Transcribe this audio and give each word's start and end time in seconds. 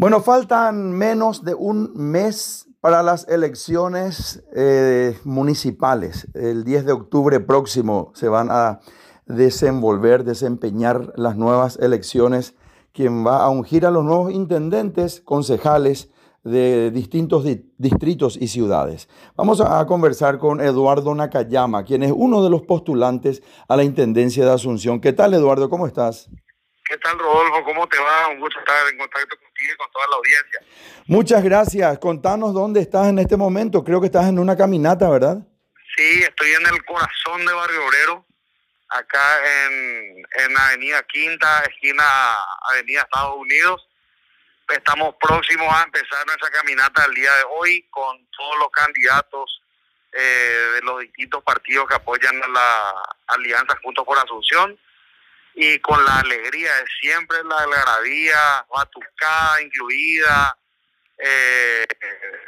Bueno, 0.00 0.22
faltan 0.22 0.92
menos 0.92 1.44
de 1.44 1.54
un 1.54 1.92
mes 1.94 2.66
para 2.80 3.02
las 3.02 3.28
elecciones 3.28 4.42
eh, 4.56 5.18
municipales. 5.24 6.26
El 6.32 6.64
10 6.64 6.86
de 6.86 6.92
octubre 6.92 7.38
próximo 7.38 8.10
se 8.14 8.30
van 8.30 8.48
a 8.50 8.80
desenvolver, 9.26 10.24
desempeñar 10.24 11.12
las 11.16 11.36
nuevas 11.36 11.78
elecciones, 11.82 12.54
quien 12.94 13.26
va 13.26 13.44
a 13.44 13.50
ungir 13.50 13.84
a 13.84 13.90
los 13.90 14.02
nuevos 14.02 14.32
intendentes, 14.32 15.20
concejales 15.20 16.08
de 16.44 16.90
distintos 16.92 17.44
distritos 17.76 18.38
y 18.40 18.48
ciudades. 18.48 19.06
Vamos 19.36 19.60
a 19.60 19.84
conversar 19.84 20.38
con 20.38 20.62
Eduardo 20.62 21.14
Nakayama, 21.14 21.84
quien 21.84 22.04
es 22.04 22.12
uno 22.16 22.42
de 22.42 22.48
los 22.48 22.62
postulantes 22.62 23.42
a 23.68 23.76
la 23.76 23.84
Intendencia 23.84 24.46
de 24.46 24.52
Asunción. 24.52 24.98
¿Qué 24.98 25.12
tal, 25.12 25.34
Eduardo? 25.34 25.68
¿Cómo 25.68 25.86
estás? 25.86 26.30
¿Qué 26.90 26.98
tal, 26.98 27.16
Rodolfo? 27.20 27.62
¿Cómo 27.62 27.88
te 27.88 27.96
va? 28.00 28.26
Un 28.30 28.40
gusto 28.40 28.58
estar 28.58 28.88
en 28.88 28.98
contacto 28.98 29.36
contigo 29.38 29.72
y 29.72 29.76
con 29.76 29.92
toda 29.92 30.08
la 30.08 30.16
audiencia. 30.16 30.60
Muchas 31.06 31.44
gracias. 31.44 31.98
Contanos 32.00 32.52
dónde 32.52 32.80
estás 32.80 33.06
en 33.06 33.20
este 33.20 33.36
momento. 33.36 33.84
Creo 33.84 34.00
que 34.00 34.06
estás 34.06 34.26
en 34.26 34.40
una 34.40 34.56
caminata, 34.56 35.08
¿verdad? 35.08 35.38
Sí, 35.96 36.20
estoy 36.24 36.50
en 36.50 36.66
el 36.66 36.84
corazón 36.84 37.46
de 37.46 37.52
Barrio 37.52 37.86
Obrero, 37.86 38.26
acá 38.88 39.22
en, 39.68 40.16
en 40.16 40.58
Avenida 40.58 41.00
Quinta, 41.04 41.62
esquina 41.70 42.02
Avenida 42.72 43.02
Estados 43.02 43.36
Unidos. 43.36 43.86
Estamos 44.68 45.14
próximos 45.20 45.72
a 45.72 45.84
empezar 45.84 46.26
nuestra 46.26 46.50
caminata 46.50 47.04
el 47.04 47.14
día 47.14 47.32
de 47.36 47.44
hoy 47.56 47.86
con 47.90 48.16
todos 48.36 48.58
los 48.58 48.70
candidatos 48.70 49.62
eh, 50.10 50.70
de 50.74 50.82
los 50.82 51.02
distintos 51.02 51.40
partidos 51.44 51.86
que 51.86 51.94
apoyan 51.94 52.42
a 52.42 52.48
la 52.48 52.94
Alianza 53.28 53.78
Juntos 53.80 54.04
por 54.04 54.18
Asunción 54.18 54.76
y 55.62 55.78
con 55.80 56.02
la 56.06 56.20
alegría 56.20 56.74
de 56.74 56.86
siempre, 57.02 57.36
la 57.44 57.58
algarabía, 57.58 58.64
batucada 58.74 59.60
incluida, 59.60 60.56
eh, 61.18 61.86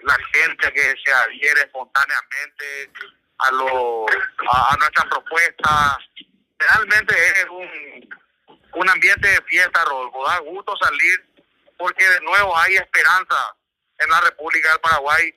la 0.01 0.17
gente 0.33 0.73
que 0.73 0.95
se 1.05 1.13
adhiere 1.13 1.61
espontáneamente 1.61 2.91
a, 3.37 3.51
lo, 3.51 4.07
a, 4.51 4.77
nuestra 4.79 5.05
propuesta. 5.11 5.99
Realmente 6.59 7.15
es 7.15 7.47
un, 7.51 8.09
un 8.77 8.89
ambiente 8.89 9.29
de 9.29 9.43
fiesta, 9.43 9.85
Rodolfo. 9.85 10.27
Da 10.27 10.39
gusto 10.39 10.75
salir 10.79 11.23
porque 11.77 12.09
de 12.09 12.21
nuevo 12.23 12.57
hay 12.57 12.77
esperanza 12.77 13.55
en 13.99 14.09
la 14.09 14.23
República 14.23 14.71
del 14.71 14.81
Paraguay 14.81 15.35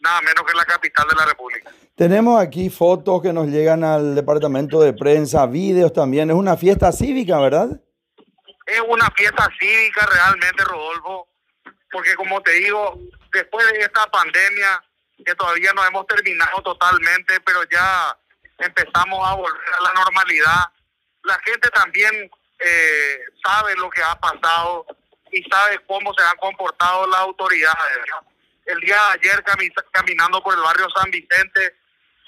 nada 0.00 0.20
menos 0.20 0.44
que 0.44 0.56
la 0.56 0.64
capital 0.64 1.06
de 1.08 1.16
la 1.16 1.24
República. 1.26 1.70
Tenemos 1.94 2.40
aquí 2.40 2.68
fotos 2.70 3.22
que 3.22 3.32
nos 3.32 3.46
llegan 3.46 3.82
al 3.84 4.14
departamento 4.14 4.80
de 4.80 4.92
prensa, 4.92 5.46
videos 5.46 5.92
también. 5.92 6.30
Es 6.30 6.36
una 6.36 6.56
fiesta 6.56 6.92
cívica, 6.92 7.38
¿verdad? 7.40 7.80
Es 8.66 8.82
una 8.86 9.08
fiesta 9.16 9.48
cívica 9.58 10.06
realmente, 10.06 10.64
Rodolfo, 10.64 11.28
porque 11.90 12.14
como 12.16 12.40
te 12.42 12.52
digo, 12.52 12.98
después 13.32 13.66
de 13.72 13.78
esta 13.78 14.06
pandemia, 14.06 14.82
que 15.24 15.34
todavía 15.34 15.72
no 15.72 15.84
hemos 15.84 16.06
terminado 16.06 16.62
totalmente, 16.62 17.40
pero 17.40 17.62
ya 17.70 18.16
empezamos 18.58 19.26
a 19.26 19.34
volver 19.34 19.74
a 19.78 19.82
la 19.82 19.92
normalidad, 19.94 20.64
la 21.22 21.38
gente 21.44 21.68
también 21.70 22.30
eh, 22.58 23.18
sabe 23.44 23.74
lo 23.76 23.90
que 23.90 24.02
ha 24.02 24.18
pasado 24.18 24.86
y 25.30 25.42
sabe 25.44 25.80
cómo 25.86 26.12
se 26.14 26.22
han 26.22 26.36
comportado 26.36 27.06
las 27.06 27.20
autoridades 27.20 28.04
el 28.66 28.80
día 28.80 28.96
de 28.96 29.28
ayer 29.28 29.44
caminando 29.92 30.42
por 30.42 30.54
el 30.54 30.60
barrio 30.60 30.88
San 30.90 31.10
Vicente, 31.10 31.76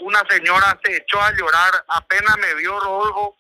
una 0.01 0.23
señora 0.31 0.79
se 0.85 0.97
echó 0.97 1.21
a 1.21 1.33
llorar, 1.33 1.85
apenas 1.89 2.39
me 2.39 2.55
vio 2.55 2.79
Rodolfo, 2.79 3.37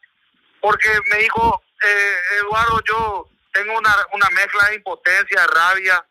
porque 0.60 0.88
me 1.10 1.18
dijo, 1.18 1.62
eh, 1.82 2.14
Eduardo, 2.40 2.82
yo 2.84 3.30
tengo 3.52 3.78
una, 3.78 4.30
mezcla 4.32 4.68
de 4.68 4.76
impotencia, 4.76 5.46
rabia 5.46 6.04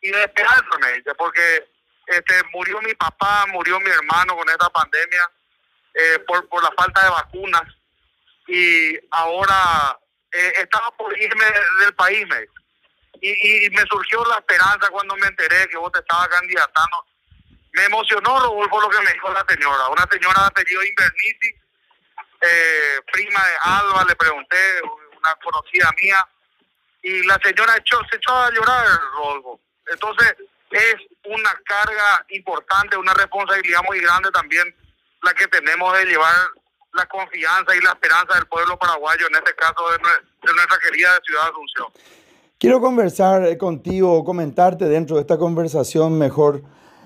y 0.00 0.10
de 0.10 0.22
esperanza, 0.22 0.78
me 0.80 0.92
dice, 0.92 1.14
porque 1.14 1.68
este, 2.06 2.42
murió 2.52 2.80
mi 2.80 2.94
papá, 2.94 3.44
murió 3.48 3.78
mi 3.80 3.90
hermano 3.90 4.36
con 4.36 4.48
esta 4.48 4.70
pandemia 4.70 5.30
eh, 5.94 6.18
por, 6.26 6.48
por 6.48 6.62
la 6.62 6.72
falta 6.72 7.04
de 7.04 7.10
vacunas 7.10 7.62
y 8.46 8.98
ahora 9.10 9.98
eh, 10.32 10.52
estaba 10.56 10.90
por 10.92 11.16
irme 11.18 11.44
del 11.80 11.94
país, 11.94 12.26
me 12.26 12.40
dice 12.40 12.58
y, 13.20 13.70
me 13.70 13.82
surgió 13.82 14.24
la 14.26 14.36
esperanza 14.36 14.88
cuando 14.90 15.16
me 15.16 15.26
enteré 15.26 15.68
que 15.68 15.76
vos 15.76 15.92
te 15.92 16.00
estabas 16.00 16.28
candidatando. 16.28 17.06
Me 17.72 17.84
emocionó, 17.84 18.38
Rodolfo, 18.40 18.80
lo 18.80 18.88
que 18.88 19.00
me 19.00 19.12
dijo 19.12 19.32
la 19.32 19.44
señora. 19.48 19.88
Una 19.88 20.06
señora 20.10 20.40
de 20.42 20.46
apellido 20.46 20.82
Inverniti, 20.84 21.48
eh, 22.40 23.00
prima 23.12 23.46
de 23.46 23.54
Alba, 23.62 24.04
le 24.08 24.16
pregunté, 24.16 24.80
una 24.82 25.34
conocida 25.42 25.90
mía, 26.00 26.26
y 27.02 27.22
la 27.24 27.38
señora 27.42 27.76
echó, 27.76 28.00
se 28.10 28.16
echó 28.16 28.34
a 28.34 28.50
llorar, 28.50 28.86
Rodolfo. 29.14 29.60
Entonces, 29.86 30.34
es 30.70 30.96
una 31.24 31.54
carga 31.64 32.24
importante, 32.30 32.96
una 32.96 33.14
responsabilidad 33.14 33.80
muy 33.86 34.00
grande 34.00 34.30
también 34.30 34.74
la 35.22 35.34
que 35.34 35.46
tenemos 35.48 35.96
de 35.98 36.06
llevar 36.06 36.34
la 36.92 37.06
confianza 37.06 37.74
y 37.74 37.80
la 37.80 37.90
esperanza 37.90 38.34
del 38.34 38.46
pueblo 38.46 38.78
paraguayo, 38.78 39.26
en 39.26 39.34
este 39.36 39.54
caso 39.54 39.90
de, 39.90 39.98
de 39.98 40.52
nuestra 40.54 40.78
querida 40.78 41.20
ciudad 41.24 41.44
de 41.44 41.50
Asunción. 41.50 41.92
Quiero 42.60 42.80
conversar 42.80 43.46
eh, 43.46 43.56
contigo, 43.56 44.24
comentarte 44.24 44.86
dentro 44.86 45.14
de 45.14 45.20
esta 45.20 45.38
conversación 45.38 46.18
mejor 46.18 46.64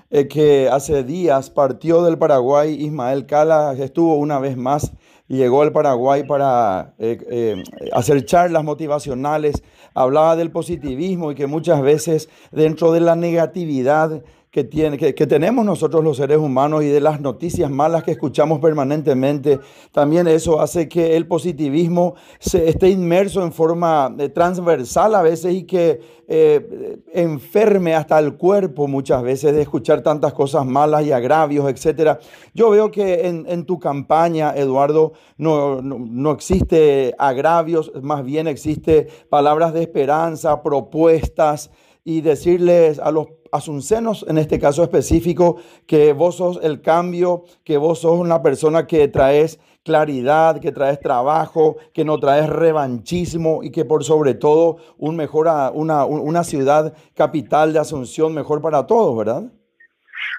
eh, 0.09 0.27
que 0.27 0.67
hace 0.67 1.03
días 1.03 1.51
partió 1.51 2.01
del 2.01 2.17
Paraguay 2.17 2.73
Ismael 2.73 3.27
Cala, 3.27 3.73
estuvo 3.73 4.15
una 4.15 4.39
vez 4.39 4.57
más, 4.57 4.93
llegó 5.27 5.61
al 5.61 5.71
Paraguay 5.71 6.23
para 6.23 6.95
eh, 6.97 7.61
hacer 7.91 8.25
charlas 8.25 8.63
motivacionales, 8.63 9.61
hablaba 9.93 10.35
del 10.35 10.49
positivismo 10.49 11.31
y 11.31 11.35
que 11.35 11.45
muchas 11.45 11.83
veces 11.83 12.29
dentro 12.51 12.91
de 12.91 13.01
la 13.01 13.15
negatividad 13.15 14.23
que, 14.53 14.63
tiene, 14.63 14.99
que, 14.99 15.25
tenemos 15.25 15.65
nosotros 15.65 16.03
los 16.03 16.17
seres 16.17 16.37
humanos 16.37 16.83
y 16.83 16.87
de 16.87 17.01
las 17.01 17.19
noticias 17.19 17.71
malas 17.71 18.03
que 18.03 18.11
escuchamos 18.11 18.59
permanentemente, 18.59 19.59
también 19.91 20.27
eso 20.27 20.61
hace 20.61 20.87
que 20.87 21.17
el 21.17 21.25
positivismo 21.25 22.13
se 22.37 22.69
esté 22.69 22.89
inmerso 22.89 23.41
en 23.41 23.51
forma 23.51 24.15
eh, 24.19 24.29
transversal 24.29 25.15
a 25.15 25.23
veces 25.23 25.55
y 25.55 25.63
que 25.63 25.99
eh, 26.27 26.99
enferme 27.13 27.95
hasta 27.95 28.19
el 28.19 28.37
cuerpo 28.37 28.87
muchas 28.87 29.23
veces 29.23 29.55
de 29.55 29.63
escuchar 29.63 30.03
tantas 30.03 30.33
cosas 30.33 30.67
malas 30.67 31.03
y 31.03 31.11
agravios, 31.11 31.67
etc. 31.67 32.19
Yo 32.53 32.69
veo 32.69 32.91
que 32.91 33.27
en, 33.27 33.65
tu 33.65 33.79
campaña, 33.79 34.53
Eduardo, 34.55 35.13
no, 35.35 35.81
no, 35.81 35.97
no 35.97 36.31
existe 36.31 37.15
agravios, 37.17 37.91
más 38.03 38.23
bien 38.23 38.47
existe 38.47 39.07
palabras 39.29 39.73
de 39.73 39.81
esperanza, 39.81 40.61
propuestas 40.61 41.71
y 42.03 42.21
decirles 42.21 42.99
a 42.99 43.09
los 43.09 43.29
asuncenos, 43.53 44.25
en 44.27 44.37
este 44.37 44.59
caso 44.59 44.83
específico, 44.83 45.61
que 45.87 46.13
vos 46.13 46.37
sos 46.37 46.59
el 46.63 46.81
cambio, 46.81 47.45
que 47.63 47.77
vos 47.77 48.01
sos 48.01 48.19
una 48.19 48.41
persona 48.41 48.87
que 48.87 49.07
traes 49.07 49.59
claridad, 49.85 50.59
que 50.61 50.71
traes 50.71 50.99
trabajo, 50.99 51.77
que 51.93 52.05
no 52.05 52.19
traes 52.19 52.49
revanchismo 52.49 53.63
y 53.63 53.71
que 53.71 53.85
por 53.85 54.03
sobre 54.03 54.33
todo 54.33 54.77
un 54.97 55.15
mejor, 55.15 55.47
una, 55.73 56.05
una 56.05 56.43
ciudad 56.43 56.93
capital 57.15 57.73
de 57.73 57.79
Asunción 57.79 58.33
mejor 58.33 58.61
para 58.61 58.87
todos, 58.87 59.17
¿verdad? 59.17 59.43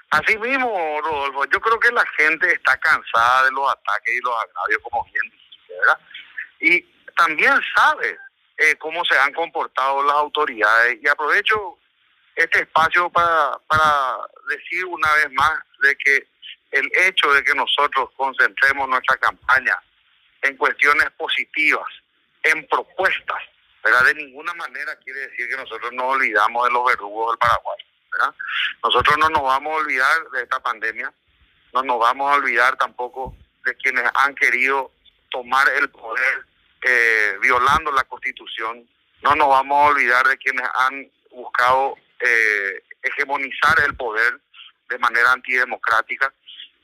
Así 0.09 0.37
mismo, 0.37 0.71
Rodolfo, 1.03 1.45
yo 1.51 1.59
creo 1.59 1.79
que 1.79 1.91
la 1.91 2.05
gente 2.17 2.51
está 2.51 2.77
cansada 2.77 3.45
de 3.45 3.51
los 3.51 3.69
ataques 3.71 4.13
y 4.13 4.21
los 4.21 4.33
agravios, 4.33 4.81
como 4.83 5.03
bien 5.05 5.23
dijiste, 5.31 5.73
¿verdad? 5.79 5.99
Y 6.59 7.13
también 7.15 7.53
sabe 7.75 8.17
eh, 8.57 8.75
cómo 8.79 9.03
se 9.05 9.17
han 9.17 9.33
comportado 9.33 10.03
las 10.03 10.15
autoridades. 10.15 10.99
Y 11.01 11.07
aprovecho 11.07 11.77
este 12.35 12.59
espacio 12.59 13.09
para, 13.09 13.57
para 13.67 14.17
decir 14.49 14.85
una 14.85 15.11
vez 15.15 15.31
más 15.31 15.59
de 15.81 15.95
que 15.95 16.27
el 16.71 16.91
hecho 17.07 17.31
de 17.33 17.43
que 17.43 17.55
nosotros 17.55 18.09
concentremos 18.17 18.89
nuestra 18.89 19.15
campaña 19.17 19.77
en 20.41 20.57
cuestiones 20.57 21.09
positivas, 21.11 21.87
en 22.43 22.67
propuestas, 22.67 23.41
¿verdad? 23.83 24.05
De 24.05 24.15
ninguna 24.15 24.53
manera 24.53 24.95
quiere 24.97 25.21
decir 25.21 25.47
que 25.49 25.57
nosotros 25.57 25.91
no 25.93 26.07
olvidamos 26.07 26.67
de 26.67 26.73
los 26.73 26.85
verdugos 26.85 27.31
del 27.31 27.39
Paraguay, 27.39 27.77
¿verdad? 28.11 28.35
Nosotros 28.83 29.17
no 29.17 29.29
nos 29.29 29.43
vamos 29.43 29.73
a 29.73 29.81
olvidar 29.81 30.29
de 30.31 30.43
esta 30.43 30.59
pandemia, 30.59 31.13
no 31.73 31.83
nos 31.83 31.99
vamos 31.99 32.31
a 32.31 32.35
olvidar 32.35 32.75
tampoco 32.77 33.35
de 33.63 33.75
quienes 33.77 34.03
han 34.15 34.35
querido 34.35 34.91
tomar 35.31 35.67
el 35.69 35.89
poder 35.89 36.45
eh, 36.81 37.37
violando 37.41 37.91
la 37.91 38.03
Constitución. 38.03 38.87
No 39.21 39.35
nos 39.35 39.49
vamos 39.49 39.77
a 39.77 39.89
olvidar 39.91 40.27
de 40.27 40.37
quienes 40.37 40.67
han 40.75 41.09
buscado 41.31 41.95
eh, 42.19 42.83
hegemonizar 43.01 43.79
el 43.85 43.95
poder 43.95 44.39
de 44.89 44.97
manera 44.99 45.31
antidemocrática. 45.31 46.33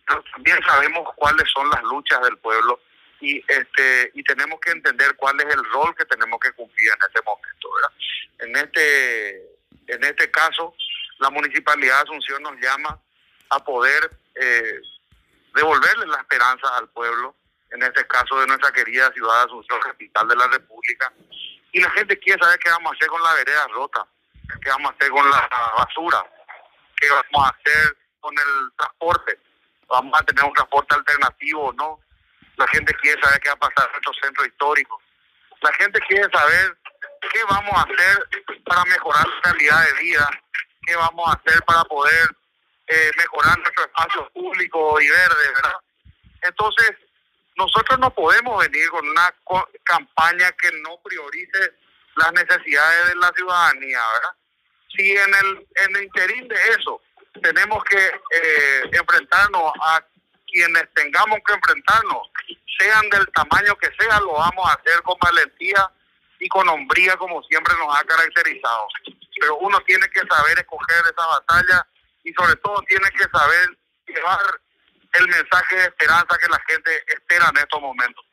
Pero 0.06 0.24
también 0.33 0.60
sabemos 0.66 1.10
cuáles 1.16 1.50
son 1.51 1.69
las 1.69 1.83
luchas 1.83 2.22
del 2.22 2.38
pueblo 2.38 2.80
y 3.22 3.44
este 3.48 4.12
y 4.16 4.24
tenemos 4.24 4.60
que 4.60 4.72
entender 4.72 5.16
cuál 5.16 5.39
es 5.39 5.54
el 5.54 5.63
rol 5.72 5.95
que 5.95 6.06
tenemos 6.06 6.39
que 6.39 6.51
cumplir 6.54 6.89
en 6.89 7.07
este 7.07 7.22
momento, 7.24 7.69
¿verdad? 7.75 7.94
En 8.39 8.56
este 8.57 9.51
en 9.88 10.04
este 10.04 10.31
caso, 10.31 10.75
la 11.19 11.30
municipalidad 11.30 11.98
de 11.98 12.01
Asunción 12.04 12.42
nos 12.42 12.56
llama 12.60 13.00
a 13.50 13.63
poder 13.63 14.10
eh, 14.36 14.81
devolverle 15.54 16.07
la 16.07 16.18
esperanza 16.18 16.77
al 16.77 16.89
pueblo 16.89 17.36
en 17.72 17.84
este 17.84 18.06
caso 18.07 18.39
de 18.39 18.48
nuestra 18.48 18.72
querida 18.72 19.12
ciudad 19.13 19.38
de 19.39 19.45
Asunción, 19.45 19.80
capital 19.80 20.27
de 20.27 20.36
la 20.36 20.48
República. 20.48 21.12
Y 21.72 21.80
la 21.80 21.89
gente 21.92 22.18
quiere 22.19 22.42
saber 22.42 22.60
qué 22.60 22.69
vamos 22.69 22.92
a 22.92 22.95
hacer 22.95 23.07
con 23.07 23.24
la 23.24 23.34
vereda 23.36 23.68
rota, 23.68 24.06
¿Qué 24.62 24.69
vamos 24.69 24.92
a 24.92 24.96
hacer 24.96 25.10
con 25.10 25.30
la 25.30 25.50
basura? 25.78 26.25
¿Qué 26.98 27.08
vamos 27.10 27.48
a 27.48 27.56
hacer 27.56 27.98
con 28.19 28.34
el 28.38 28.72
transporte? 28.78 29.40
¿Vamos 29.88 30.19
a 30.19 30.24
tener 30.24 30.44
un 30.46 30.54
transporte 30.54 30.96
alternativo 30.96 31.74
no? 31.74 32.00
La 32.58 32.68
gente 32.68 32.94
quiere 32.96 33.19
saber 33.22 33.40
qué 33.40 33.50
va 33.50 33.56
a 33.56 33.69
pasar 33.69 33.88
en 33.88 33.92
nuestro 33.94 34.13
centro 34.22 34.46
histórico. 34.46 35.02
La 35.62 35.74
gente 35.74 36.00
quiere 36.02 36.30
saber 36.31 36.78
qué 37.31 37.44
vamos 37.50 37.74
a 37.74 37.81
hacer 37.81 38.30
para 38.66 38.84
mejorar 38.86 39.28
la 39.28 39.42
calidad 39.42 39.86
de 39.86 39.94
vida, 40.02 40.30
qué 40.86 40.96
vamos 40.96 41.28
a 41.28 41.38
hacer 41.38 41.62
para 41.63 41.84
poder 41.86 42.30
eh, 42.88 43.12
mejorar 43.18 43.58
nuestro 43.58 43.86
espacio 43.86 44.30
público 44.34 45.02
y 45.02 45.10
verde, 45.10 45.54
¿verdad? 45.56 45.80
Entonces, 46.42 46.92
nosotros 47.56 48.00
no 48.00 48.13
podemos 48.13 48.63
venir 48.63 48.90
con 48.90 49.08
una 49.08 49.34
campaña 49.84 50.52
que 50.54 50.72
no 50.84 51.00
priorice 51.04 51.74
las 52.16 52.31
necesidades 52.34 53.08
de 53.08 53.16
la 53.16 53.31
ciudadanía, 53.36 54.00
¿verdad? 54.13 54.36
Si 54.95 55.11
en 55.11 55.33
el, 55.33 55.67
en 55.75 55.95
el 55.95 56.03
interín 56.03 56.47
de 56.47 56.55
eso 56.77 57.01
tenemos 57.41 57.83
que 57.85 57.97
eh, 57.97 58.89
enfrentarnos 58.91 59.71
a 59.81 60.03
quienes 60.51 60.83
tengamos 60.93 61.39
que 61.45 61.53
enfrentarnos, 61.53 62.29
sean 62.77 63.09
del 63.09 63.25
tamaño 63.31 63.75
que 63.77 63.89
sea, 63.97 64.19
lo 64.19 64.33
vamos 64.33 64.69
a 64.69 64.73
hacer 64.73 65.01
con 65.03 65.15
valentía 65.19 65.89
y 66.39 66.47
con 66.49 66.67
hombría 66.67 67.15
como 67.17 67.41
siempre 67.43 67.73
nos 67.77 67.97
ha 67.97 68.03
caracterizado. 68.03 68.88
Pero 69.39 69.57
uno 69.57 69.79
tiene 69.81 70.07
que 70.09 70.21
saber 70.27 70.59
escoger 70.59 71.03
esa 71.05 71.25
batalla 71.27 71.88
y 72.23 72.33
sobre 72.33 72.55
todo 72.57 72.81
tiene 72.88 73.09
que 73.11 73.25
saber 73.31 73.77
llevar 74.07 74.39
el 75.13 75.27
mensaje 75.27 75.75
de 75.75 75.83
esperanza 75.83 76.38
que 76.38 76.49
la 76.49 76.61
gente 76.67 77.03
espera 77.07 77.49
en 77.49 77.57
estos 77.57 77.81
momentos. 77.81 78.25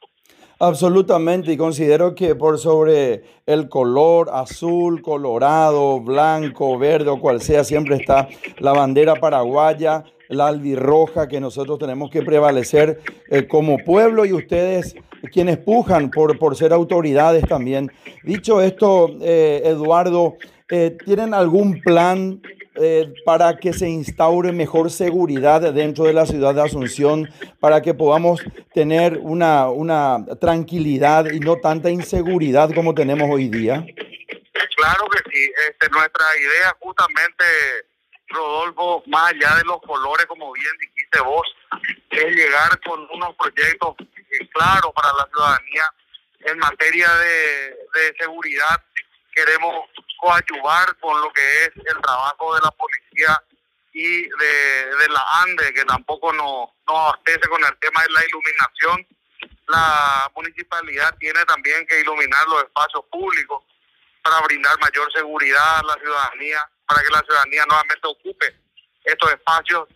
Absolutamente, 0.60 1.52
y 1.52 1.56
considero 1.56 2.16
que 2.16 2.34
por 2.34 2.58
sobre 2.58 3.22
el 3.46 3.69
color 3.69 4.28
azul, 4.32 5.00
colorado, 5.02 6.00
blanco, 6.00 6.76
verde 6.76 7.10
o 7.10 7.20
cual 7.20 7.40
sea, 7.40 7.62
siempre 7.62 7.94
está 7.94 8.28
la 8.58 8.72
bandera 8.72 9.14
paraguaya, 9.14 10.02
la 10.28 10.49
albirroja 10.49 11.28
que 11.28 11.38
nosotros 11.38 11.78
tenemos 11.78 12.10
que 12.10 12.22
prevalecer 12.22 13.00
eh, 13.31 13.46
como 13.46 13.78
pueblo 13.78 14.26
y 14.26 14.32
ustedes 14.32 14.96
quienes 15.32 15.58
pujan 15.58 16.10
por, 16.10 16.37
por 16.40 16.56
ser 16.56 16.72
autoridades 16.72 17.44
también. 17.46 17.93
Dicho 18.25 18.60
esto, 18.60 19.14
eh, 19.20 19.62
Eduardo, 19.64 20.38
eh, 20.70 20.96
¿tienen 21.05 21.34
algún 21.34 21.81
plan 21.82 22.43
eh, 22.81 23.13
para 23.25 23.57
que 23.57 23.73
se 23.73 23.89
instaure 23.89 24.53
mejor 24.53 24.91
seguridad 24.91 25.73
dentro 25.73 26.05
de 26.05 26.13
la 26.13 26.27
ciudad 26.27 26.55
de 26.55 26.63
Asunción, 26.63 27.29
para 27.61 27.83
que 27.83 27.95
podamos 27.95 28.41
tener 28.73 29.19
una, 29.19 29.69
una 29.69 30.25
tranquilidad 30.41 31.31
y 31.31 31.41
no 31.41 31.57
tanta 31.57 31.91
inseguridad 31.91 32.73
como 32.75 32.95
tenemos 32.95 33.29
hoy 33.31 33.49
día? 33.49 33.85
Claro 34.77 35.09
que 35.11 35.19
sí. 35.31 35.51
Este, 35.69 35.89
nuestra 35.91 36.25
idea 36.39 36.77
justamente, 36.81 37.45
Rodolfo, 38.29 39.03
más 39.07 39.33
allá 39.33 39.57
de 39.57 39.65
los 39.65 39.81
colores, 39.83 40.27
como 40.27 40.53
bien 40.53 40.73
dijiste 40.81 41.21
vos, 41.21 41.47
es 42.11 42.37
llegar 42.37 42.79
con 42.87 43.09
unos 43.13 43.35
proyectos 43.37 43.97
claros 44.53 44.93
para 44.95 45.09
la 45.15 45.27
ciudadanía 45.33 45.85
en 46.41 46.59
materia 46.59 47.09
de, 47.09 47.71
de 47.95 48.17
seguridad. 48.19 48.81
Queremos 49.35 49.87
coadyuvar 50.19 50.97
con 50.99 51.20
lo 51.20 51.32
que 51.32 51.65
es 51.65 51.70
el 51.76 52.00
trabajo 52.03 52.55
de 52.55 52.61
la 52.62 52.70
policía 52.73 53.43
y 53.93 54.23
de, 54.23 55.09
la 55.09 55.25
ANDE, 55.43 55.73
que 55.73 55.85
tampoco 55.85 56.32
nos, 56.32 56.69
nos 56.87 56.97
abastece 56.97 57.49
con 57.49 57.65
el 57.65 57.79
tema 57.79 58.03
de 58.03 58.11
la 58.11 58.20
iluminación. 58.26 59.06
La 59.67 60.31
municipalidad 60.35 61.17
tiene 61.19 61.44
también 61.47 61.87
que 61.87 62.00
iluminar 62.00 62.47
los 62.49 62.65
espacios 62.65 63.05
públicos 63.11 63.65
para 64.23 64.41
brindar 64.43 64.79
mayor 64.81 65.11
seguridad 65.12 65.79
a 65.79 65.82
la 65.82 65.94
ciudadanía, 65.94 66.70
para 66.87 67.03
que 67.03 67.09
la 67.11 67.20
ciudadanía 67.20 67.65
nuevamente 67.67 68.06
ocupe 68.06 68.56
estos 69.05 69.31
espacios. 69.32 69.88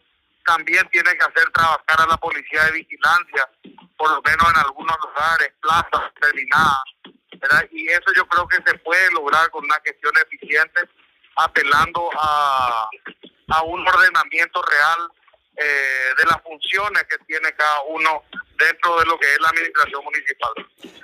También 0.44 0.88
tiene 0.90 1.16
que 1.16 1.24
hacer 1.24 1.50
trabajar 1.52 2.00
a 2.00 2.06
la 2.06 2.16
policía 2.16 2.64
de 2.64 2.72
vigilancia, 2.72 3.48
por 3.96 4.10
lo 4.10 4.22
menos 4.22 4.50
en 4.50 4.56
algunos 4.56 4.96
lugares, 5.00 5.52
plazas 5.60 6.12
determinadas, 6.14 6.82
y 7.70 7.88
eso 7.88 8.12
yo 8.14 8.26
creo 8.26 8.46
que 8.49 8.56
se 8.64 8.79
puede 8.79 9.11
lograr 9.12 9.50
con 9.50 9.64
una 9.64 9.81
gestión 9.84 10.12
eficiente, 10.25 10.81
apelando 11.37 12.11
a, 12.19 12.88
a 13.49 13.62
un 13.62 13.87
ordenamiento 13.87 14.62
real 14.62 14.99
eh, 15.54 16.14
de 16.19 16.25
las 16.25 16.43
funciones 16.43 17.04
que 17.10 17.16
tiene 17.26 17.52
cada 17.56 17.82
uno 17.90 18.22
dentro 18.58 18.99
de 18.99 19.04
lo 19.04 19.19
que 19.19 19.26
es 19.26 19.40
la 19.40 19.49
administración 19.49 20.02
municipal. 20.04 20.50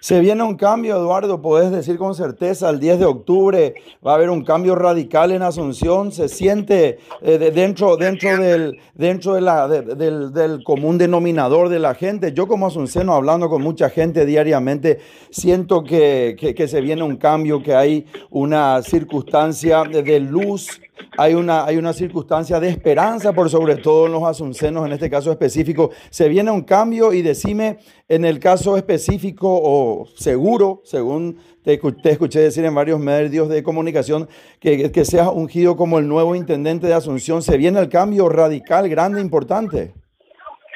Se 0.01 0.21
viene 0.21 0.43
un 0.43 0.57
cambio, 0.57 0.97
Eduardo, 0.97 1.43
podés 1.43 1.71
decir 1.71 1.99
con 1.99 2.15
certeza, 2.15 2.71
el 2.71 2.81
10 2.81 3.01
de 3.01 3.05
octubre 3.05 3.75
va 4.07 4.13
a 4.13 4.15
haber 4.15 4.31
un 4.31 4.45
cambio 4.45 4.75
radical 4.75 5.33
en 5.33 5.43
Asunción, 5.43 6.13
se 6.13 6.29
siente 6.29 6.99
eh, 7.21 7.39
dentro, 7.53 7.97
dentro, 7.97 8.37
del, 8.39 8.81
dentro 8.95 9.35
de 9.35 9.41
la, 9.41 9.69
del, 9.69 10.33
del, 10.33 10.65
común 10.65 10.99
denominador 10.99 11.69
de 11.69 11.81
la 11.81 11.95
gente. 11.95 12.33
Yo 12.33 12.47
como 12.47 12.69
asunceno, 12.69 13.15
hablando 13.15 13.49
con 13.49 13.61
mucha 13.61 13.91
gente 13.91 14.25
diariamente, 14.25 15.01
siento 15.31 15.85
que, 15.85 16.37
que 16.57 16.69
se 16.69 16.81
viene 16.81 17.03
un 17.03 17.17
cambio, 17.17 17.63
que 17.63 17.75
hay 17.75 18.07
una 18.31 18.83
circunstancia 18.83 19.85
de 19.85 20.21
luz 20.21 20.81
hay 21.17 21.35
una, 21.35 21.65
hay 21.65 21.77
una 21.77 21.93
circunstancia 21.93 22.61
de 22.61 22.69
esperanza 22.69 23.33
por 23.33 23.51
sobre 23.51 23.77
todo 23.77 24.07
en 24.07 24.13
los 24.13 24.23
asuncenos, 24.25 24.87
en 24.87 24.93
este 24.93 25.11
caso 25.11 25.31
específico. 25.31 25.93
Se 26.11 26.29
viene 26.29 26.51
un 26.51 26.63
cambio 26.63 27.13
y 27.13 27.23
decime 27.23 27.79
en 28.09 28.25
el 28.25 28.39
caso 28.39 28.77
específico 28.77 29.49
o 29.49 30.07
seguro, 30.17 30.83
según 30.85 31.43
te, 31.65 31.81
escuché 32.11 32.41
decir 32.41 32.65
en 32.65 32.75
varios 32.75 32.99
medios 32.99 33.49
de 33.49 33.63
comunicación, 33.63 34.29
que, 34.61 34.91
que 34.91 35.05
seas 35.05 35.29
ungido 35.29 35.77
como 35.77 35.99
el 35.99 36.09
nuevo 36.09 36.35
intendente 36.35 36.87
de 36.87 36.95
Asunción. 36.95 37.43
¿Se 37.43 37.57
viene 37.57 37.81
el 37.81 37.89
cambio 37.89 38.29
radical, 38.29 38.89
grande, 38.89 39.21
importante? 39.21 39.93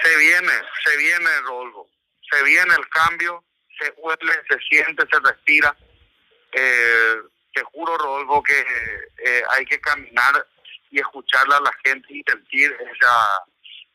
Se 0.02 0.16
viene, 0.18 0.52
se 0.84 0.96
viene, 0.98 1.30
Rodolfo. 1.46 1.86
Se 2.30 2.42
viene 2.44 2.74
el 2.76 2.88
cambio, 2.88 3.44
se 3.78 3.92
huele, 4.00 4.32
se 4.48 4.58
siente, 4.68 5.04
se 5.10 5.20
respira. 5.20 5.76
Eh, 6.52 7.31
te 7.52 7.62
juro, 7.62 7.96
Rodolfo, 7.98 8.42
que 8.42 8.60
eh, 9.24 9.42
hay 9.50 9.64
que 9.64 9.80
caminar 9.80 10.46
y 10.90 11.00
escucharla 11.00 11.56
a 11.56 11.62
la 11.62 11.72
gente 11.84 12.06
y 12.10 12.22
sentir 12.26 12.76
esa 12.80 13.44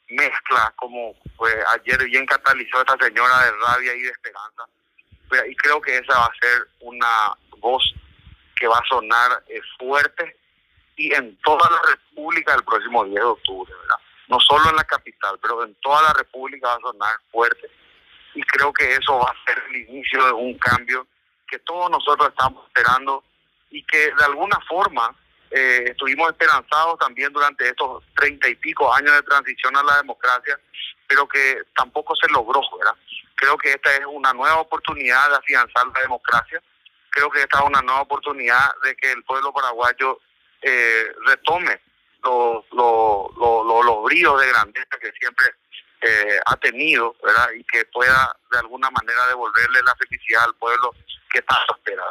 mezcla, 0.09 0.74
como 0.75 1.15
fue 1.36 1.51
ayer 1.75 2.04
bien 2.06 2.25
catalizó 2.25 2.80
esta 2.80 2.98
señora 3.06 3.45
de 3.45 3.51
rabia 3.51 3.94
y 3.94 4.01
de 4.01 4.09
esperanza. 4.09 4.63
Y 5.48 5.56
creo 5.56 5.81
que 5.81 5.98
esa 5.98 6.18
va 6.18 6.25
a 6.25 6.39
ser 6.39 6.68
una 6.80 7.33
voz 7.59 7.83
que 8.56 8.68
va 8.68 8.77
a 8.77 8.88
sonar 8.88 9.44
eh, 9.48 9.62
fuerte 9.77 10.38
y 10.95 11.13
en 11.13 11.38
toda 11.42 11.69
la 11.69 11.81
República 11.89 12.56
el 12.56 12.64
próximo 12.64 13.06
10 13.06 13.16
de 13.16 13.21
octubre, 13.21 13.73
¿verdad? 13.73 13.97
No 14.28 14.40
solo 14.40 14.69
en 14.69 14.76
la 14.76 14.83
capital, 14.83 15.37
pero 15.42 15.64
en 15.64 15.76
toda 15.76 16.02
la 16.02 16.14
República 16.14 16.69
va 16.69 16.76
a 16.76 16.80
sonar 16.80 17.16
fuerte. 17.31 17.69
Y 18.33 18.42
creo 18.42 18.73
que 18.73 18.95
eso 18.95 19.18
va 19.18 19.31
a 19.31 19.45
ser 19.45 19.64
el 19.69 19.90
inicio 19.90 20.26
de 20.26 20.31
un 20.31 20.57
cambio 20.57 21.07
que 21.47 21.59
todos 21.59 21.90
nosotros 21.90 22.30
estamos 22.30 22.68
esperando 22.68 23.23
y 23.69 23.83
que 23.83 24.14
de 24.14 24.26
alguna 24.26 24.59
forma 24.68 25.16
eh, 25.52 25.86
estuvimos 25.92 26.30
esperanzados 26.30 27.00
también 27.00 27.31
durante 27.31 27.69
estos 27.69 28.04
treinta 28.16 28.50
y 28.50 28.56
pico 28.56 28.94
años 28.94 29.14
de 29.14 29.21
transición 29.24 29.76
a 29.78 29.83
la 29.83 29.97
democracia, 29.97 30.59
pero 31.07 31.28
que 31.28 31.64
tampoco 31.76 32.16
se 32.16 32.28
logró, 32.31 32.62
¿verdad? 32.78 32.95
Creo 33.36 33.57
que 33.57 33.71
esta 33.71 33.95
es 33.95 34.06
una 34.06 34.33
nueva 34.33 34.59
oportunidad 34.59 35.30
de 35.30 35.36
afianzar 35.38 35.88
la 35.88 36.02
democracia, 36.02 36.62
creo 37.09 37.30
que 37.30 37.42
esta 37.42 37.59
es 37.59 37.66
una 37.66 37.81
nueva 37.81 38.02
oportunidad 38.02 38.71
de 38.83 38.95
que 38.95 39.12
el 39.12 39.24
pueblo 39.24 39.54
paraguayo 39.54 40.19
eh, 40.62 41.12
retome 41.26 41.80
los, 42.24 42.66
los, 42.71 43.38
los, 43.38 43.86
los, 43.86 44.04
bríos 44.04 44.40
de 44.42 44.47
grandeza 44.47 44.97
que 45.00 45.12
siempre 45.14 45.45
eh, 46.02 46.40
ha 46.45 46.56
tenido, 46.57 47.16
¿verdad? 47.24 47.50
Y 47.57 47.64
que 47.64 47.86
pueda 47.86 48.36
de 48.52 48.59
alguna 48.59 48.90
manera 48.92 49.28
devolverle 49.28 49.81
la 49.83 49.95
felicidad 49.95 50.44
al 50.44 50.56
pueblo 50.56 50.94
que 51.30 51.42
tanto 51.42 51.76
espera, 51.76 52.04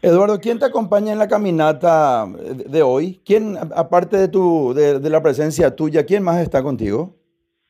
Eduardo, 0.00 0.38
¿quién 0.40 0.58
te 0.58 0.66
acompaña 0.66 1.12
en 1.12 1.18
la 1.18 1.28
caminata 1.28 2.24
de 2.28 2.82
hoy? 2.82 3.20
¿Quién, 3.26 3.58
aparte 3.74 4.16
de, 4.16 4.28
tu, 4.28 4.72
de, 4.74 5.10
la 5.10 5.22
presencia 5.22 5.74
tuya, 5.74 6.06
quién 6.06 6.22
más 6.22 6.38
está 6.38 6.62
contigo? 6.62 7.16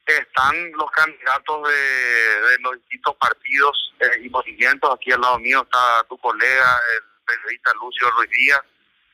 Están 0.07 0.73
los 0.73 0.91
candidatos 0.91 1.69
de, 1.69 2.59
los 2.61 2.75
distintos 2.77 3.15
partidos 3.17 3.95
eh, 4.01 4.25
y 4.25 4.31
movimientos. 4.31 4.91
Aquí 4.95 5.13
al 5.13 5.21
lado 5.21 5.39
mío 5.39 5.63
está 5.63 6.05
tu 6.09 6.19
colega, 6.19 6.79
el 6.97 7.25
periodista 7.27 7.73
Lucio 7.81 8.11
Ruiz 8.17 8.31
Díaz, 8.31 8.61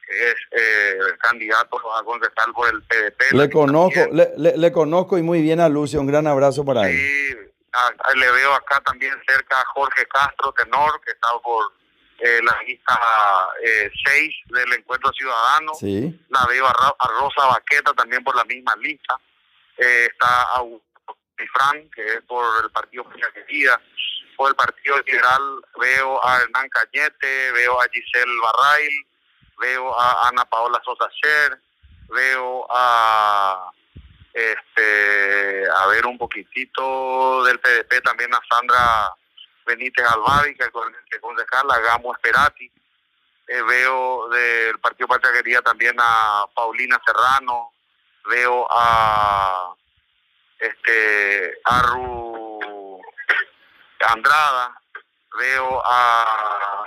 que 0.07 0.31
es 0.31 0.37
eh, 0.53 0.99
candidato 1.21 1.79
a 1.97 2.05
concejal 2.05 2.53
por 2.53 2.69
el 2.69 2.83
PDP. 2.83 3.33
Le 3.33 3.50
conozco, 3.50 4.00
le, 4.12 4.57
le, 4.57 4.73
conozco 4.73 5.19
y 5.19 5.23
muy 5.23 5.41
bien 5.43 5.61
a 5.61 5.69
Lucio. 5.69 6.00
Un 6.00 6.07
gran 6.07 6.26
abrazo 6.26 6.64
para 6.64 6.88
él. 6.88 6.97
Sí, 6.97 7.37
le 8.17 8.31
veo 8.33 8.55
acá 8.55 8.81
también 8.81 9.14
cerca 9.26 9.61
a 9.61 9.64
Jorge 9.67 10.07
Castro, 10.07 10.53
tenor, 10.53 11.00
que 11.05 11.11
está 11.11 11.29
por 11.43 11.64
eh, 12.18 12.40
la 12.42 12.62
lista 12.66 12.99
6 13.62 14.00
eh, 14.06 14.30
del 14.47 14.73
Encuentro 14.75 15.12
Ciudadano. 15.12 15.73
La 16.28 16.47
veo 16.47 16.66
a, 16.66 17.09
Rosa 17.21 17.47
Baqueta 17.47 17.92
también 17.92 18.23
por 18.23 18.37
la 18.37 18.44
misma 18.44 18.75
lista. 18.76 19.18
Eh, 19.76 20.09
está 20.11 20.42
a 20.42 20.62
Fran, 21.52 21.90
que 21.90 22.02
es 22.14 22.23
por 22.23 22.44
el 22.64 22.71
Partido 22.71 23.04
Querida. 23.09 23.80
Por 24.37 24.50
el 24.50 24.56
Partido 24.56 24.99
Liberal 25.02 25.64
veo 25.80 26.25
a 26.25 26.40
Hernán 26.40 26.68
Cañete, 26.68 27.52
veo 27.52 27.80
a 27.80 27.87
Giselle 27.92 28.40
Barrail, 28.42 29.06
veo 29.59 30.00
a 30.00 30.28
Ana 30.28 30.44
Paola 30.44 30.80
Sosa 30.85 31.09
Sher, 31.23 31.61
veo 32.09 32.66
a 32.71 33.71
este 34.33 35.64
a 35.71 35.87
ver 35.87 36.06
un 36.06 36.18
poquitito 36.18 37.44
del 37.44 37.61
PDP 37.61 38.02
también 38.02 38.35
a 38.35 38.40
Sandra 38.50 39.14
Benítez 39.64 40.06
Alvari, 40.06 40.54
que 40.56 40.64
es 40.64 41.21
concejala, 41.21 41.78
Gamo 41.78 42.14
Esperati, 42.14 42.71
eh, 43.47 43.62
veo 43.62 44.28
del 44.28 44.78
Partido 44.78 45.09
Pachaquería 45.09 45.61
también 45.62 45.94
a 45.99 46.47
Paulina 46.54 47.00
Serrano, 47.04 47.73
veo 48.26 48.66
a 48.71 49.75
este 50.59 51.59
Arru 51.64 53.00
Andrada, 54.00 54.80
veo 55.38 55.83
a 55.85 56.85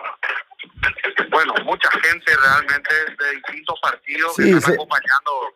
bueno, 1.29 1.53
mucha 1.63 1.89
gente 1.91 2.35
realmente 2.35 2.93
de 3.17 3.31
distintos 3.35 3.79
partidos 3.81 4.35
que 4.35 4.51
están 4.51 4.73
acompañando 4.73 5.53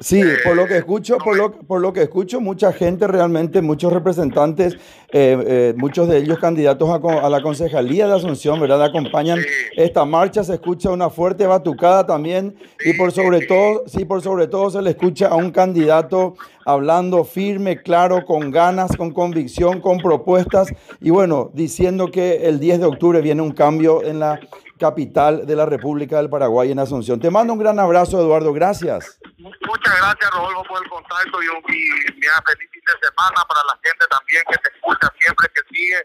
Sí, 0.00 0.22
por 0.44 0.56
lo 0.56 0.66
que 0.66 0.78
escucho, 0.78 1.18
por 1.18 1.36
lo, 1.36 1.52
por 1.52 1.80
lo 1.80 1.92
que 1.92 2.02
escucho, 2.02 2.40
mucha 2.40 2.72
gente 2.72 3.06
realmente, 3.06 3.62
muchos 3.62 3.92
representantes, 3.92 4.74
eh, 5.12 5.38
eh, 5.46 5.74
muchos 5.76 6.08
de 6.08 6.18
ellos 6.18 6.38
candidatos 6.40 6.90
a, 6.90 7.28
la 7.28 7.42
concejalía 7.42 8.08
de 8.08 8.14
Asunción, 8.14 8.58
¿verdad? 8.60 8.82
Acompañan 8.82 9.38
esta 9.76 10.04
marcha, 10.04 10.42
se 10.42 10.54
escucha 10.54 10.90
una 10.90 11.10
fuerte 11.10 11.46
batucada 11.46 12.04
también 12.06 12.56
y 12.84 12.94
por 12.94 13.12
sobre 13.12 13.46
todo, 13.46 13.84
sí, 13.86 14.04
por 14.04 14.20
sobre 14.20 14.48
todo 14.48 14.70
se 14.70 14.82
le 14.82 14.90
escucha 14.90 15.28
a 15.28 15.36
un 15.36 15.52
candidato 15.52 16.34
hablando 16.66 17.24
firme, 17.24 17.80
claro, 17.80 18.24
con 18.24 18.50
ganas, 18.50 18.96
con 18.96 19.12
convicción, 19.12 19.80
con 19.80 19.98
propuestas 19.98 20.74
y 21.00 21.10
bueno, 21.10 21.50
diciendo 21.54 22.10
que 22.10 22.48
el 22.48 22.58
10 22.58 22.80
de 22.80 22.86
octubre 22.86 23.20
viene 23.20 23.42
un 23.42 23.52
cambio 23.52 24.02
en 24.02 24.18
la 24.18 24.40
capital 24.78 25.46
de 25.46 25.56
la 25.56 25.66
República 25.66 26.16
del 26.16 26.30
Paraguay 26.30 26.70
en 26.70 26.78
Asunción. 26.78 27.20
Te 27.20 27.30
mando 27.30 27.52
un 27.52 27.58
gran 27.58 27.78
abrazo, 27.78 28.20
Eduardo. 28.20 28.52
Gracias. 28.52 29.18
Muchas 29.38 29.96
gracias, 29.98 30.30
Rodolfo, 30.32 30.64
por 30.64 30.82
el 30.82 30.90
contacto 30.90 31.42
y 31.42 31.48
un 31.48 31.62
feliz 31.62 32.70
fin 32.70 32.82
de 32.86 33.08
semana 33.08 33.44
para 33.48 33.60
la 33.66 33.78
gente 33.82 34.06
también 34.10 34.42
que 34.50 34.56
te 34.58 34.70
escucha 34.74 35.08
siempre, 35.18 35.48
que 35.54 35.74
sigue. 35.74 35.98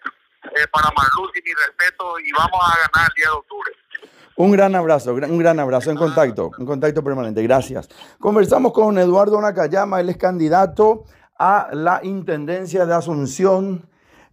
Eh, 0.56 0.68
para 0.72 0.90
Marluci, 0.96 1.42
mi 1.44 1.54
respeto 1.54 2.18
y 2.20 2.32
vamos 2.32 2.60
a 2.64 2.76
ganar 2.78 3.10
el 3.10 3.16
día 3.16 3.26
de 3.26 3.36
octubre. 3.36 3.72
Un 4.38 4.52
gran 4.52 4.74
abrazo, 4.74 5.14
un 5.14 5.38
gran 5.38 5.60
abrazo 5.60 5.92
en 5.92 5.98
contacto, 5.98 6.52
en 6.58 6.66
contacto 6.66 7.04
permanente. 7.04 7.44
Gracias. 7.44 7.90
Conversamos 8.20 8.72
con 8.72 8.98
Eduardo 8.98 9.42
Nakayama, 9.42 10.00
él 10.00 10.10
es 10.10 10.18
candidato 10.18 11.04
a 11.38 11.68
la 11.74 12.00
Intendencia 12.04 12.86
de 12.86 12.94
Asunción 12.94 13.89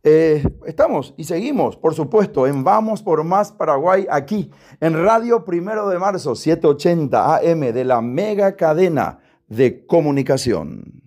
eh, 0.08 0.48
estamos 0.66 1.14
y 1.16 1.24
seguimos, 1.24 1.76
por 1.76 1.92
supuesto, 1.92 2.46
en 2.46 2.62
Vamos 2.62 3.02
por 3.02 3.24
Más 3.24 3.50
Paraguay, 3.50 4.06
aquí 4.08 4.52
en 4.78 5.04
Radio 5.04 5.44
Primero 5.44 5.88
de 5.88 5.98
Marzo, 5.98 6.36
780 6.36 7.38
AM 7.38 7.60
de 7.72 7.84
la 7.84 8.00
mega 8.00 8.54
cadena 8.54 9.18
de 9.48 9.84
comunicación. 9.84 11.05